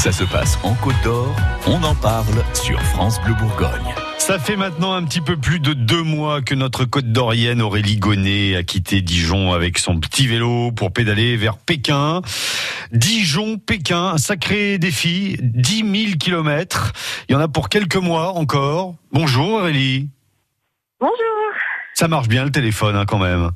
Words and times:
Ça 0.00 0.12
se 0.12 0.24
passe 0.24 0.58
en 0.62 0.72
Côte 0.76 0.94
d'Or, 1.04 1.36
on 1.66 1.82
en 1.82 1.94
parle 1.94 2.42
sur 2.54 2.80
France 2.80 3.20
Bleu 3.22 3.34
Bourgogne. 3.34 3.94
Ça 4.16 4.38
fait 4.38 4.56
maintenant 4.56 4.94
un 4.94 5.04
petit 5.04 5.20
peu 5.20 5.36
plus 5.36 5.60
de 5.60 5.74
deux 5.74 6.02
mois 6.02 6.40
que 6.40 6.54
notre 6.54 6.86
côte 6.86 7.12
d'Orienne 7.12 7.60
Aurélie 7.60 7.98
Gonnet 7.98 8.56
a 8.56 8.62
quitté 8.62 9.02
Dijon 9.02 9.52
avec 9.52 9.76
son 9.76 10.00
petit 10.00 10.26
vélo 10.26 10.72
pour 10.72 10.90
pédaler 10.90 11.36
vers 11.36 11.58
Pékin. 11.58 12.22
Dijon-Pékin, 12.92 14.12
un 14.14 14.16
sacré 14.16 14.78
défi, 14.78 15.36
10 15.42 16.06
000 16.06 16.16
kilomètres. 16.18 16.94
Il 17.28 17.32
y 17.32 17.34
en 17.34 17.40
a 17.40 17.48
pour 17.48 17.68
quelques 17.68 17.96
mois 17.96 18.38
encore. 18.38 18.94
Bonjour 19.12 19.50
Aurélie. 19.50 20.08
Bonjour. 20.98 21.14
Ça 21.92 22.08
marche 22.08 22.28
bien 22.28 22.46
le 22.46 22.50
téléphone 22.50 22.96
hein, 22.96 23.04
quand 23.06 23.18
même. 23.18 23.50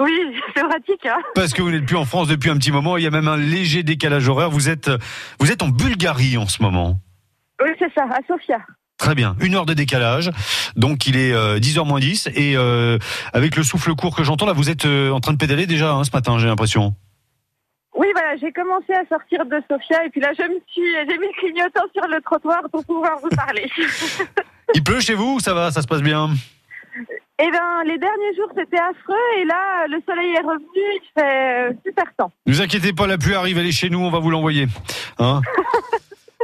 Oui, 0.00 0.18
c'est 0.56 0.62
pratique. 0.62 1.06
Hein 1.06 1.20
Parce 1.34 1.52
que 1.52 1.62
vous 1.62 1.70
n'êtes 1.70 1.86
plus 1.86 1.96
en 1.96 2.04
France 2.04 2.28
depuis 2.28 2.50
un 2.50 2.56
petit 2.56 2.72
moment. 2.72 2.96
Il 2.96 3.04
y 3.04 3.06
a 3.06 3.10
même 3.10 3.28
un 3.28 3.36
léger 3.36 3.82
décalage 3.82 4.28
horaire. 4.28 4.50
Vous 4.50 4.68
êtes, 4.68 4.90
vous 5.38 5.52
êtes 5.52 5.62
en 5.62 5.68
Bulgarie 5.68 6.36
en 6.36 6.48
ce 6.48 6.62
moment. 6.62 6.96
oui, 7.62 7.70
c'est 7.78 7.92
ça, 7.94 8.04
à 8.04 8.18
Sofia. 8.26 8.58
Très 8.98 9.14
bien, 9.14 9.34
une 9.40 9.54
heure 9.54 9.64
de 9.64 9.72
décalage, 9.72 10.30
donc 10.76 11.06
il 11.06 11.16
est 11.16 11.32
10h 11.32 11.88
moins 11.88 12.00
10, 12.00 12.28
et 12.34 12.54
euh, 12.54 12.98
avec 13.32 13.56
le 13.56 13.62
souffle 13.62 13.94
court 13.94 14.14
que 14.14 14.24
j'entends, 14.24 14.44
là 14.44 14.52
vous 14.52 14.68
êtes 14.68 14.84
euh, 14.84 15.10
en 15.10 15.20
train 15.20 15.32
de 15.32 15.38
pédaler 15.38 15.64
déjà 15.64 15.94
hein, 15.94 16.04
ce 16.04 16.10
matin, 16.12 16.38
j'ai 16.38 16.48
l'impression. 16.48 16.94
Oui, 17.94 18.08
voilà, 18.12 18.36
j'ai 18.36 18.52
commencé 18.52 18.92
à 18.92 19.06
sortir 19.08 19.46
de 19.46 19.58
Sofia 19.70 20.04
et 20.04 20.10
puis 20.10 20.20
là, 20.20 20.32
je 20.38 20.42
me 20.42 20.60
suis, 20.70 21.08
j'ai 21.08 21.16
mis 21.16 21.26
le 21.26 21.40
clignotant 21.40 21.84
sur 21.94 22.06
le 22.08 22.20
trottoir 22.20 22.60
pour 22.70 22.84
pouvoir 22.84 23.18
vous 23.22 23.30
parler. 23.30 23.70
Il 24.74 24.84
pleut 24.84 25.00
chez 25.00 25.14
vous 25.14 25.36
ou 25.36 25.40
ça 25.40 25.54
va, 25.54 25.70
ça 25.70 25.80
se 25.80 25.86
passe 25.86 26.02
bien? 26.02 26.28
Eh 27.42 27.50
bien, 27.50 27.84
les 27.86 27.98
derniers 27.98 28.34
jours, 28.36 28.48
c'était 28.56 28.78
affreux 28.78 29.14
et 29.38 29.44
là, 29.44 29.86
le 29.88 30.00
soleil 30.06 30.34
est 30.34 30.40
revenu, 30.40 30.66
il 30.74 31.00
fait 31.14 31.70
euh, 31.70 31.72
super 31.86 32.04
temps. 32.16 32.32
Ne 32.46 32.52
vous 32.52 32.60
inquiétez 32.60 32.92
pas, 32.92 33.06
la 33.06 33.18
pluie 33.18 33.34
arrive, 33.34 33.58
elle 33.58 33.66
est 33.66 33.72
chez 33.72 33.90
nous, 33.90 34.00
on 34.00 34.10
va 34.10 34.18
vous 34.18 34.30
l'envoyer. 34.30 34.66
Hein 35.18 35.40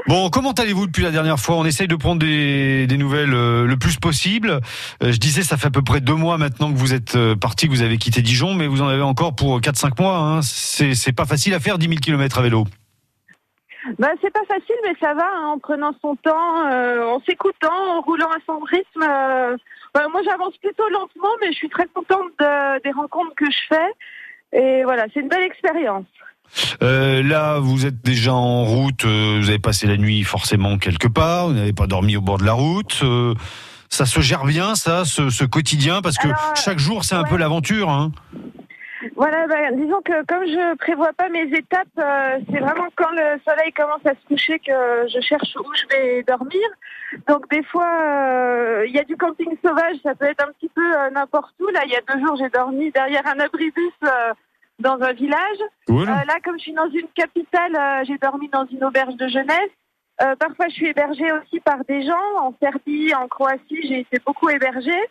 Bon, 0.08 0.30
comment 0.30 0.52
allez-vous 0.52 0.86
depuis 0.86 1.02
la 1.02 1.10
dernière 1.10 1.40
fois? 1.40 1.56
On 1.56 1.64
essaye 1.64 1.88
de 1.88 1.96
prendre 1.96 2.20
des, 2.20 2.86
des 2.86 2.96
nouvelles 2.96 3.34
euh, 3.34 3.66
le 3.66 3.76
plus 3.76 3.96
possible. 3.96 4.60
Euh, 5.02 5.10
je 5.10 5.16
disais, 5.16 5.42
ça 5.42 5.56
fait 5.56 5.66
à 5.66 5.70
peu 5.70 5.82
près 5.82 6.00
deux 6.00 6.14
mois 6.14 6.38
maintenant 6.38 6.72
que 6.72 6.78
vous 6.78 6.94
êtes 6.94 7.16
euh, 7.16 7.34
parti, 7.34 7.66
que 7.66 7.72
vous 7.72 7.82
avez 7.82 7.98
quitté 7.98 8.22
Dijon, 8.22 8.54
mais 8.54 8.68
vous 8.68 8.82
en 8.82 8.86
avez 8.86 9.02
encore 9.02 9.34
pour 9.34 9.60
4-5 9.60 10.00
mois. 10.00 10.18
Hein. 10.18 10.42
C'est 10.42 10.94
c'est 10.94 11.12
pas 11.12 11.24
facile 11.24 11.54
à 11.54 11.60
faire 11.60 11.76
10 11.76 11.88
000 11.88 11.98
km 11.98 12.38
à 12.38 12.42
vélo. 12.42 12.66
Ben, 13.98 14.10
c'est 14.20 14.32
pas 14.32 14.44
facile, 14.48 14.74
mais 14.84 14.94
ça 15.00 15.14
va, 15.14 15.26
hein, 15.36 15.46
en 15.54 15.58
prenant 15.58 15.92
son 16.02 16.16
temps, 16.16 16.66
euh, 16.70 17.04
en 17.06 17.20
s'écoutant, 17.22 17.96
en 17.96 18.00
roulant 18.00 18.28
à 18.30 18.38
son 18.46 18.58
rythme. 18.60 19.02
euh, 19.02 19.56
ben, 19.94 20.08
moi, 20.10 20.20
j'avance 20.24 20.56
plutôt 20.58 20.88
lentement, 20.90 21.28
mais 21.40 21.48
je 21.52 21.56
suis 21.56 21.68
très 21.68 21.86
contente 21.94 22.30
de- 22.38 22.82
des 22.82 22.90
rencontres 22.92 23.34
que 23.36 23.46
je 23.50 23.58
fais. 23.68 24.58
Et 24.58 24.84
voilà, 24.84 25.06
c'est 25.12 25.20
une 25.20 25.28
belle 25.28 25.42
expérience. 25.44 26.04
Euh, 26.82 27.22
là, 27.22 27.58
vous 27.58 27.86
êtes 27.86 28.02
déjà 28.02 28.32
en 28.32 28.64
route, 28.64 29.04
vous 29.04 29.48
avez 29.48 29.58
passé 29.58 29.86
la 29.86 29.96
nuit 29.96 30.22
forcément 30.22 30.78
quelque 30.78 31.08
part, 31.08 31.48
vous 31.48 31.54
n'avez 31.54 31.72
pas 31.72 31.86
dormi 31.86 32.16
au 32.16 32.20
bord 32.20 32.38
de 32.38 32.44
la 32.44 32.52
route. 32.52 33.02
ça 33.88 34.04
se 34.06 34.20
gère 34.20 34.44
bien, 34.44 34.74
ça, 34.74 35.04
ce, 35.04 35.30
ce 35.30 35.44
quotidien, 35.44 36.02
parce 36.02 36.16
que 36.18 36.28
Alors, 36.28 36.56
chaque 36.56 36.78
jour, 36.78 37.04
c'est 37.04 37.14
un 37.14 37.24
peu 37.24 37.36
l'aventure. 37.36 37.88
Hein. 37.90 38.12
Voilà, 39.16 39.46
ben, 39.46 39.76
disons 39.76 40.02
que 40.02 40.24
comme 40.26 40.44
je 40.44 40.76
prévois 40.76 41.12
pas 41.14 41.30
mes 41.30 41.44
étapes, 41.44 41.88
euh, 41.98 42.38
c'est 42.50 42.60
vraiment 42.60 42.88
quand 42.96 43.10
le 43.12 43.40
soleil 43.48 43.72
commence 43.72 44.04
à 44.04 44.10
se 44.10 44.26
coucher 44.28 44.58
que 44.58 45.08
je 45.08 45.20
cherche 45.20 45.56
où 45.56 45.64
je 45.74 45.96
vais 45.96 46.22
dormir. 46.22 46.68
Donc 47.26 47.48
des 47.50 47.62
fois, 47.62 47.88
euh, 47.88 48.84
il 48.86 48.94
y 48.94 48.98
a 48.98 49.04
du 49.04 49.16
camping 49.16 49.56
sauvage, 49.64 49.96
ça 50.02 50.14
peut 50.14 50.26
être 50.26 50.46
un 50.46 50.52
petit 50.52 50.68
peu 50.68 50.82
euh, 50.82 51.10
n'importe 51.10 51.54
où. 51.60 51.68
Là, 51.68 51.80
il 51.86 51.92
y 51.92 51.96
a 51.96 52.02
deux 52.06 52.20
jours, 52.24 52.36
j'ai 52.36 52.50
dormi 52.50 52.90
derrière 52.90 53.26
un 53.26 53.40
abribus 53.40 53.92
euh, 54.04 54.34
dans 54.78 55.00
un 55.00 55.12
village. 55.14 55.58
Cool. 55.86 56.04
Là, 56.04 56.36
comme 56.44 56.58
je 56.58 56.64
suis 56.64 56.74
dans 56.74 56.90
une 56.90 57.08
capitale, 57.14 58.04
j'ai 58.06 58.18
dormi 58.18 58.48
dans 58.50 58.66
une 58.66 58.84
auberge 58.84 59.16
de 59.16 59.28
jeunesse. 59.28 59.70
Euh, 60.22 60.34
parfois, 60.36 60.68
je 60.68 60.74
suis 60.74 60.88
hébergée 60.88 61.30
aussi 61.32 61.60
par 61.60 61.84
des 61.88 62.02
gens. 62.02 62.38
En 62.38 62.54
Serbie, 62.60 63.14
en 63.14 63.28
Croatie, 63.28 63.86
j'ai 63.86 64.00
été 64.00 64.18
beaucoup 64.24 64.48
hébergée. 64.48 65.02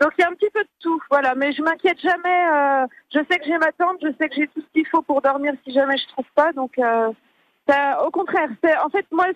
Donc, 0.00 0.12
il 0.18 0.22
y 0.22 0.24
a 0.24 0.28
un 0.28 0.34
petit 0.34 0.50
peu 0.52 0.62
de 0.62 0.68
tout. 0.80 1.00
Voilà, 1.10 1.34
mais 1.34 1.52
je 1.52 1.62
m'inquiète 1.62 2.00
jamais. 2.00 2.48
euh, 2.52 2.86
je 3.12 3.20
sais 3.30 3.38
que 3.38 3.44
j'ai 3.46 3.58
ma 3.58 3.72
tente, 3.72 3.98
je 4.02 4.08
sais 4.20 4.28
que 4.28 4.34
j'ai 4.36 4.46
tout 4.48 4.60
ce 4.60 4.72
qu'il 4.72 4.86
faut 4.86 5.02
pour 5.02 5.22
dormir 5.22 5.52
si 5.66 5.72
jamais 5.72 5.96
je 5.96 6.06
trouve 6.08 6.26
pas. 6.34 6.52
Donc, 6.52 6.72
euh, 6.78 7.08
au 8.06 8.10
contraire, 8.10 8.48
en 8.84 8.88
fait 8.88 9.04
moi, 9.12 9.26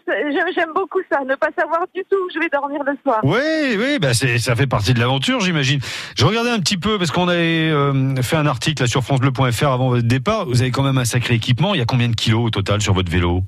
j'aime 0.54 0.70
beaucoup 0.75 1.00
ça, 1.10 1.20
ne 1.25 1.34
pas 1.34 1.50
savoir 1.59 1.84
du 1.94 2.03
tout 2.10 2.16
où 2.16 2.31
je 2.34 2.38
vais 2.38 2.48
dormir 2.48 2.82
le 2.82 2.97
soir. 3.03 3.20
Oui, 3.25 3.76
oui, 3.78 3.98
bah 3.98 4.14
ça 4.14 4.56
fait 4.56 4.66
partie 4.66 4.94
de 4.94 5.00
l'aventure, 5.00 5.41
j'imagine. 5.41 5.81
Je 6.16 6.25
regardais 6.25 6.50
un 6.50 6.59
petit 6.59 6.78
peu 6.78 6.98
parce 6.98 7.10
qu'on 7.10 7.28
avait 7.28 7.70
euh, 7.70 8.14
fait 8.22 8.37
un 8.37 8.47
article 8.47 8.82
là, 8.82 8.88
sur 8.88 9.03
francebleu.fr 9.03 9.66
avant 9.69 9.91
votre 9.91 10.06
départ. 10.06 10.47
Vous 10.47 10.62
avez 10.62 10.70
quand 10.70 10.82
même 10.82 10.98
un 10.98 11.04
sacré 11.04 11.34
équipement. 11.34 11.75
Il 11.75 11.78
y 11.78 11.82
a 11.82 11.87
combien 11.87 12.08
de 12.08 12.14
kilos 12.14 12.47
au 12.47 12.50
total 12.50 12.81
sur 12.81 12.94
votre 12.94 13.10
vélo? 13.10 13.42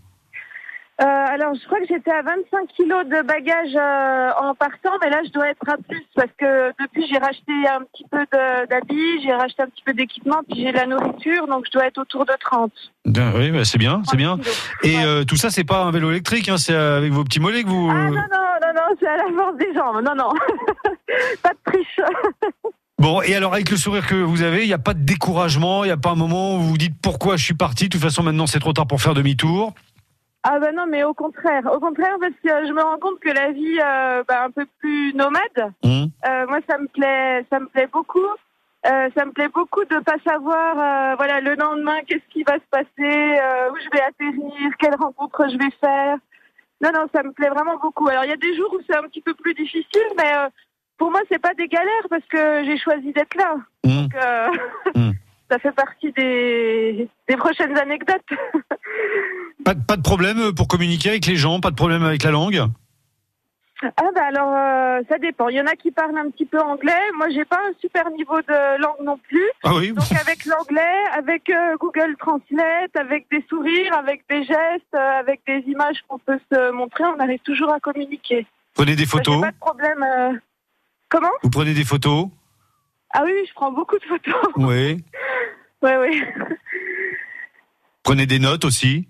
Euh, 1.02 1.04
alors, 1.04 1.54
je 1.54 1.66
crois 1.66 1.80
que 1.80 1.86
j'étais 1.88 2.12
à 2.12 2.22
25 2.22 2.68
kilos 2.76 3.04
de 3.06 3.22
bagages 3.26 3.74
euh, 3.74 4.30
en 4.40 4.54
partant, 4.54 4.92
mais 5.02 5.10
là, 5.10 5.22
je 5.26 5.30
dois 5.32 5.48
être 5.48 5.68
à 5.68 5.76
plus 5.76 6.04
parce 6.14 6.30
que 6.38 6.68
depuis, 6.80 7.04
j'ai 7.10 7.18
racheté 7.18 7.52
un 7.68 7.80
petit 7.82 8.04
peu 8.08 8.24
d'habits, 8.70 9.20
j'ai 9.24 9.32
racheté 9.32 9.62
un 9.64 9.66
petit 9.66 9.82
peu 9.84 9.92
d'équipement, 9.92 10.42
puis 10.48 10.60
j'ai 10.62 10.70
de 10.70 10.76
la 10.76 10.86
nourriture, 10.86 11.48
donc 11.48 11.64
je 11.66 11.72
dois 11.72 11.86
être 11.86 11.98
autour 11.98 12.24
de 12.24 12.32
30. 12.38 12.70
Bien, 13.06 13.32
Oui, 13.34 13.50
bah, 13.50 13.64
c'est 13.64 13.78
bien, 13.78 14.02
c'est 14.04 14.16
30 14.16 14.16
bien. 14.16 14.38
kilos. 14.38 14.70
Et 14.84 14.96
Ouais. 14.96 15.04
euh, 15.04 15.24
tout 15.24 15.34
ça, 15.36 15.50
c'est 15.50 15.64
pas 15.64 15.82
un 15.82 15.90
vélo 15.90 16.10
électrique, 16.10 16.48
hein, 16.48 16.58
c'est 16.58 16.74
avec 16.76 17.12
vos 17.12 17.24
petits 17.24 17.40
mollets 17.40 17.64
que 17.64 17.68
vous. 17.68 17.90
Ah 17.90 17.94
non, 17.94 18.10
non, 18.10 18.20
non, 18.62 18.72
non, 18.76 18.96
c'est 19.00 19.08
à 19.08 19.16
la 19.16 19.24
force 19.36 19.56
des 19.58 19.74
jambes. 19.74 20.00
Non, 20.04 20.14
non. 20.14 20.30
pas 21.42 21.50
de 21.50 21.72
triche. 21.72 22.00
Bon, 22.96 23.20
et 23.22 23.34
alors 23.34 23.52
avec 23.52 23.68
le 23.70 23.76
sourire 23.76 24.06
que 24.06 24.14
vous 24.14 24.42
avez, 24.42 24.62
il 24.62 24.68
n'y 24.68 24.72
a 24.72 24.78
pas 24.78 24.94
de 24.94 25.02
découragement, 25.04 25.82
il 25.82 25.88
n'y 25.88 25.92
a 25.92 25.96
pas 25.96 26.10
un 26.10 26.14
moment 26.14 26.54
où 26.54 26.60
vous 26.60 26.68
vous 26.70 26.78
dites 26.78 26.94
pourquoi 27.02 27.36
je 27.36 27.44
suis 27.44 27.52
parti? 27.54 27.84
De 27.84 27.88
toute 27.90 28.00
façon, 28.00 28.22
maintenant, 28.22 28.46
c'est 28.46 28.60
trop 28.60 28.72
tard 28.72 28.86
pour 28.86 29.02
faire 29.02 29.14
demi-tour. 29.14 29.74
Ah 30.46 30.58
bah 30.58 30.72
non, 30.72 30.86
mais 30.86 31.02
au 31.04 31.14
contraire. 31.14 31.62
Au 31.72 31.80
contraire, 31.80 32.16
parce 32.20 32.32
que 32.44 32.66
je 32.68 32.72
me 32.72 32.82
rends 32.82 32.98
compte 32.98 33.18
que 33.18 33.30
la 33.30 33.50
vie 33.50 33.78
euh, 33.82 34.22
bah, 34.28 34.44
un 34.44 34.50
peu 34.50 34.66
plus 34.78 35.12
nomade, 35.14 35.72
Hum. 35.82 36.08
Euh, 36.26 36.46
moi, 36.46 36.58
ça 36.68 36.76
me 36.78 36.86
plaît, 36.86 37.44
ça 37.50 37.58
me 37.60 37.66
plaît 37.66 37.88
beaucoup. 37.90 38.20
Euh, 38.86 39.08
ça 39.16 39.24
me 39.24 39.32
plaît 39.32 39.48
beaucoup 39.48 39.84
de 39.86 39.98
pas 40.00 40.16
savoir, 40.26 40.78
euh, 40.78 41.14
voilà, 41.16 41.40
le 41.40 41.54
lendemain, 41.54 41.96
qu'est-ce 42.06 42.28
qui 42.30 42.42
va 42.42 42.54
se 42.54 42.68
passer, 42.70 42.88
euh, 43.40 43.70
où 43.72 43.76
je 43.82 43.88
vais 43.90 44.02
atterrir, 44.02 44.70
quelle 44.78 44.94
rencontre 44.96 45.48
je 45.50 45.56
vais 45.56 45.70
faire. 45.80 46.18
Non, 46.82 46.90
non, 46.92 47.06
ça 47.14 47.22
me 47.22 47.32
plaît 47.32 47.48
vraiment 47.48 47.78
beaucoup. 47.78 48.06
Alors, 48.08 48.24
il 48.24 48.30
y 48.30 48.34
a 48.34 48.36
des 48.36 48.54
jours 48.54 48.70
où 48.74 48.80
c'est 48.86 48.96
un 48.96 49.04
petit 49.04 49.22
peu 49.22 49.32
plus 49.32 49.54
difficile, 49.54 50.08
mais 50.18 50.30
euh, 50.36 50.48
pour 50.98 51.10
moi, 51.10 51.20
c'est 51.30 51.38
pas 51.40 51.54
des 51.54 51.68
galères 51.68 52.06
parce 52.10 52.26
que 52.26 52.64
j'ai 52.64 52.76
choisi 52.76 53.12
d'être 53.14 53.34
là. 53.36 53.54
Hum. 53.84 54.02
Donc, 54.02 54.14
euh, 54.16 54.48
Mm. 54.94 55.10
ça 55.50 55.58
fait 55.58 55.72
partie 55.72 56.12
des, 56.12 57.08
des 57.28 57.36
prochaines 57.36 57.76
anecdotes. 57.78 58.20
Pas, 59.64 59.74
de- 59.74 59.82
pas 59.84 59.96
de 59.96 60.02
problème 60.02 60.52
pour 60.54 60.68
communiquer 60.68 61.10
avec 61.10 61.26
les 61.26 61.36
gens, 61.36 61.60
pas 61.60 61.70
de 61.70 61.76
problème 61.76 62.04
avec 62.04 62.22
la 62.22 62.30
langue. 62.30 62.64
Ah 63.82 64.04
bah 64.14 64.24
alors 64.28 64.52
euh, 64.54 65.02
ça 65.10 65.18
dépend. 65.18 65.48
Il 65.48 65.56
y 65.56 65.60
en 65.60 65.66
a 65.66 65.74
qui 65.74 65.90
parlent 65.90 66.16
un 66.16 66.30
petit 66.30 66.46
peu 66.46 66.58
anglais. 66.60 66.92
Moi 67.16 67.28
j'ai 67.30 67.44
pas 67.44 67.58
un 67.58 67.72
super 67.80 68.08
niveau 68.12 68.40
de 68.40 68.80
langue 68.80 69.00
non 69.04 69.18
plus. 69.18 69.44
Ah 69.62 69.74
oui. 69.74 69.92
Donc 69.92 70.10
avec 70.12 70.46
l'anglais, 70.46 71.04
avec 71.12 71.50
euh, 71.50 71.76
Google 71.78 72.16
Translate, 72.18 72.96
avec 72.96 73.26
des 73.30 73.44
sourires, 73.48 73.94
avec 73.98 74.22
des 74.30 74.44
gestes, 74.44 74.94
euh, 74.94 75.18
avec 75.20 75.40
des 75.46 75.58
images 75.66 75.98
qu'on 76.08 76.18
peut 76.18 76.38
se 76.50 76.70
montrer, 76.70 77.04
on 77.04 77.18
arrive 77.20 77.40
toujours 77.40 77.72
à 77.74 77.80
communiquer. 77.80 78.46
Prenez 78.74 78.92
des 78.96 79.02
j'ai 79.02 79.06
photos. 79.08 79.40
pas 79.42 79.50
de 79.50 79.58
problème. 79.58 80.40
Comment? 81.10 81.30
Vous 81.42 81.50
prenez 81.50 81.74
des 81.74 81.84
photos. 81.84 82.28
Ah 83.12 83.22
oui, 83.24 83.32
oui, 83.34 83.44
je 83.46 83.52
prends 83.54 83.70
beaucoup 83.72 83.98
de 83.98 84.04
photos. 84.04 84.34
Oui. 84.56 85.04
ouais, 85.82 85.96
oui. 85.98 86.22
Prenez 88.02 88.26
des 88.26 88.38
notes 88.38 88.64
aussi. 88.64 89.06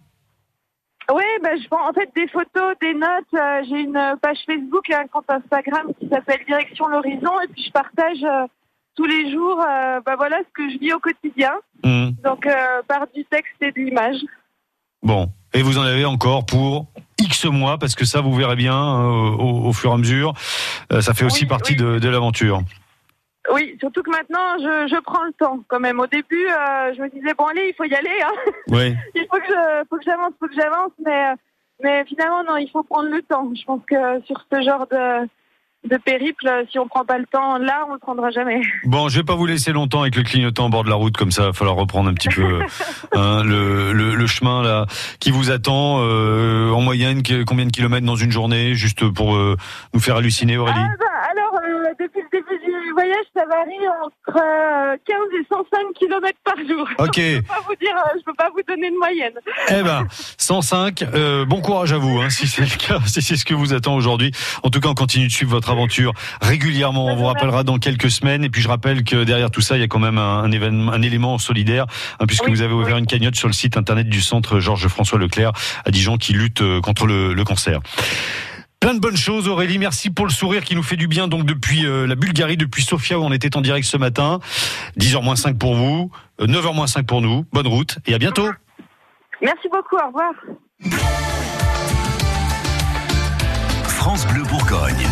Oui, 1.12 1.24
ben, 1.42 1.60
je 1.60 1.68
prends 1.68 1.88
en 1.88 1.92
fait 1.92 2.08
des 2.16 2.26
photos, 2.28 2.74
des 2.80 2.94
notes. 2.94 3.34
euh, 3.34 3.62
j'ai 3.68 3.80
une 3.80 4.16
page 4.22 4.38
Facebook 4.46 4.88
et 4.90 4.94
un 4.94 5.06
compte 5.06 5.26
Instagram 5.28 5.88
qui 6.00 6.08
s'appelle 6.08 6.40
Direction 6.46 6.86
l'horizon 6.88 7.32
et 7.44 7.48
puis 7.48 7.64
je 7.66 7.70
partage 7.72 8.22
euh, 8.24 8.46
tous 8.96 9.04
les 9.04 9.30
jours, 9.30 9.60
euh, 9.60 10.00
ben, 10.06 10.16
voilà 10.16 10.38
ce 10.38 10.52
que 10.54 10.70
je 10.70 10.78
vis 10.78 10.92
au 10.94 11.00
quotidien. 11.00 11.52
Hum. 11.82 12.12
Donc 12.24 12.48
par 12.88 13.06
du 13.14 13.24
texte 13.26 13.52
et 13.60 13.70
de 13.72 13.80
l'image. 13.80 14.16
Bon. 15.02 15.28
Et 15.52 15.62
vous 15.62 15.78
en 15.78 15.82
avez 15.82 16.04
encore 16.06 16.46
pour 16.46 16.86
X 17.20 17.44
mois, 17.44 17.78
parce 17.78 17.94
que 17.94 18.04
ça, 18.04 18.20
vous 18.22 18.34
verrez 18.34 18.56
bien 18.56 18.76
au, 18.76 19.66
au 19.66 19.72
fur 19.72 19.90
et 19.90 19.94
à 19.94 19.96
mesure. 19.98 20.32
Ça 21.00 21.12
fait 21.14 21.24
aussi 21.24 21.42
Oui, 21.44 21.48
partie 21.48 21.72
oui. 21.74 21.78
de, 21.78 21.98
de 21.98 22.08
l'aventure. 22.08 22.62
Oui, 23.52 23.76
surtout 23.78 24.02
que 24.02 24.10
maintenant 24.10 24.56
je, 24.58 24.88
je 24.88 25.00
prends 25.02 25.22
le 25.24 25.32
temps 25.32 25.60
quand 25.68 25.80
même. 25.80 26.00
Au 26.00 26.06
début, 26.06 26.46
euh, 26.46 26.94
je 26.96 27.02
me 27.02 27.10
disais 27.10 27.34
bon 27.36 27.44
allez, 27.46 27.68
il 27.68 27.74
faut 27.74 27.84
y 27.84 27.94
aller, 27.94 28.20
hein. 28.24 28.52
Oui. 28.68 28.94
il 29.14 29.26
faut 29.30 29.38
que 29.38 29.46
je, 29.48 29.84
faut 29.90 29.96
que 29.98 30.04
j'avance, 30.04 30.32
faut 30.40 30.48
que 30.48 30.54
j'avance, 30.54 30.92
mais 31.04 31.32
euh, 31.32 31.34
mais 31.82 32.04
finalement 32.06 32.42
non, 32.44 32.56
il 32.56 32.70
faut 32.70 32.82
prendre 32.82 33.10
le 33.10 33.20
temps. 33.22 33.50
Je 33.54 33.64
pense 33.64 33.82
que 33.86 34.22
sur 34.26 34.44
ce 34.52 34.62
genre 34.62 34.86
de 34.90 35.28
de 35.84 35.98
périple, 35.98 36.48
si 36.72 36.78
on 36.78 36.88
prend 36.88 37.04
pas 37.04 37.18
le 37.18 37.26
temps 37.26 37.58
là, 37.58 37.84
on 37.86 37.92
le 37.92 37.98
prendra 37.98 38.30
jamais. 38.30 38.62
Bon, 38.86 39.10
je 39.10 39.18
vais 39.18 39.22
pas 39.22 39.34
vous 39.34 39.44
laisser 39.44 39.70
longtemps 39.70 40.00
avec 40.00 40.16
le 40.16 40.22
clignotant 40.22 40.64
au 40.64 40.68
bord 40.70 40.82
de 40.82 40.88
la 40.88 40.94
route, 40.94 41.14
comme 41.14 41.30
ça, 41.30 41.42
il 41.42 41.46
va 41.48 41.52
falloir 41.52 41.76
reprendre 41.76 42.08
un 42.08 42.14
petit 42.14 42.30
peu 42.30 42.60
hein, 43.12 43.44
le, 43.44 43.92
le, 43.92 44.14
le 44.14 44.26
chemin 44.26 44.62
là 44.62 44.86
qui 45.20 45.30
vous 45.30 45.50
attend. 45.50 45.98
euh, 46.00 46.70
en 46.70 46.80
moyenne, 46.80 47.22
combien 47.46 47.66
de 47.66 47.70
kilomètres 47.70 48.06
dans 48.06 48.16
une 48.16 48.30
journée, 48.30 48.72
juste 48.74 49.06
pour 49.12 49.36
euh, 49.36 49.56
nous 49.92 50.00
faire 50.00 50.16
halluciner, 50.16 50.56
Aurélie? 50.56 50.78
Ah 50.80 50.96
bah, 50.98 51.04
alors 51.30 51.60
euh, 51.62 51.90
depuis 52.00 52.22
le 52.22 52.28
début 52.32 52.58
du 52.64 52.93
voyage 53.04 53.26
ça 53.36 53.44
varie 53.46 53.88
entre 54.04 54.38
euh, 54.38 54.96
15 55.06 55.16
et 55.40 55.46
105 55.48 55.94
km 55.98 56.38
par 56.44 56.56
jour. 56.68 56.88
Ok. 56.98 57.16
Je 57.16 57.36
peux 57.38 57.42
pas 57.42 57.60
vous 57.66 57.74
dire, 57.76 57.94
euh, 57.96 58.18
je 58.18 58.24
peux 58.24 58.34
pas 58.34 58.48
vous 58.50 58.62
donner 58.66 58.90
de 58.90 58.96
moyenne. 58.96 59.32
Eh 59.70 59.82
ben, 59.82 60.06
105. 60.38 61.02
euh, 61.14 61.44
bon 61.44 61.60
courage 61.60 61.92
à 61.92 61.98
vous, 61.98 62.20
hein, 62.20 62.30
si 62.30 62.46
c'est 62.46 62.62
le 62.62 62.76
cas, 62.76 62.98
si 63.06 63.22
c'est 63.22 63.36
ce 63.36 63.44
que 63.44 63.54
vous 63.54 63.74
attend 63.74 63.94
aujourd'hui. 63.94 64.32
En 64.62 64.70
tout 64.70 64.80
cas, 64.80 64.88
on 64.88 64.94
continue 64.94 65.26
de 65.26 65.32
suivre 65.32 65.50
votre 65.50 65.70
aventure 65.70 66.12
régulièrement. 66.40 67.06
On 67.06 67.16
vous 67.16 67.24
rappellera 67.26 67.62
dans 67.64 67.78
quelques 67.78 68.10
semaines. 68.10 68.44
Et 68.44 68.50
puis, 68.50 68.62
je 68.62 68.68
rappelle 68.68 69.04
que 69.04 69.24
derrière 69.24 69.50
tout 69.50 69.60
ça, 69.60 69.76
il 69.76 69.80
y 69.80 69.84
a 69.84 69.88
quand 69.88 69.98
même 69.98 70.18
un, 70.18 70.38
un 70.42 70.50
événement, 70.52 70.92
un 70.92 71.02
élément 71.02 71.38
solidaire, 71.38 71.86
hein, 72.20 72.26
puisque 72.26 72.44
Oui, 72.44 72.50
vous 72.52 72.62
avez 72.62 72.72
ouvert 72.74 72.94
oui. 72.94 73.00
une 73.00 73.06
cagnotte 73.06 73.36
sur 73.36 73.48
le 73.48 73.54
site 73.54 73.76
internet 73.76 74.08
du 74.08 74.20
centre 74.22 74.60
Georges-François 74.60 75.18
Leclerc 75.18 75.52
à 75.84 75.90
Dijon 75.90 76.16
qui 76.16 76.32
lutte 76.32 76.62
euh, 76.62 76.80
contre 76.80 77.06
le, 77.06 77.34
le 77.34 77.44
cancer. 77.44 77.80
Plein 78.84 78.92
de 78.92 79.00
bonnes 79.00 79.16
choses, 79.16 79.48
Aurélie. 79.48 79.78
Merci 79.78 80.10
pour 80.10 80.26
le 80.26 80.30
sourire 80.30 80.62
qui 80.62 80.76
nous 80.76 80.82
fait 80.82 80.96
du 80.96 81.08
bien. 81.08 81.26
Donc 81.26 81.46
depuis 81.46 81.86
euh, 81.86 82.06
la 82.06 82.16
Bulgarie, 82.16 82.58
depuis 82.58 82.82
Sofia 82.82 83.18
où 83.18 83.22
on 83.22 83.32
était 83.32 83.56
en 83.56 83.62
direct 83.62 83.86
ce 83.86 83.96
matin. 83.96 84.40
10h 84.98 85.24
moins 85.24 85.36
5 85.36 85.58
pour 85.58 85.74
vous, 85.74 86.10
euh, 86.38 86.46
9h 86.46 86.74
moins 86.74 86.86
5 86.86 87.06
pour 87.06 87.22
nous. 87.22 87.46
Bonne 87.50 87.66
route 87.66 87.96
et 88.06 88.12
à 88.12 88.18
bientôt. 88.18 88.46
Merci 89.40 89.70
beaucoup, 89.72 89.96
au 89.96 90.06
revoir. 90.08 90.34
France 93.84 94.26
Bleu 94.26 94.42
Bourgogne. 94.42 95.08